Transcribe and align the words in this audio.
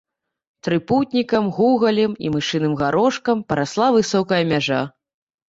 Трыпутнікам, 0.67 1.49
гугалем 1.57 2.15
і 2.25 2.31
мышыным 2.37 2.73
гарошкам 2.81 3.45
парасла 3.53 3.93
высокая 3.99 4.43
мяжа. 4.55 4.83